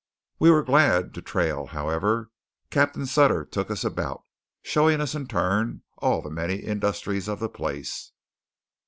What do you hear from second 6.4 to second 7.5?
industries of the